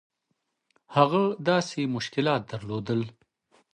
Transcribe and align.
هغه 0.95 1.23
داسې 1.49 1.79
مشکلات 1.95 2.41
درلودل. 2.51 3.01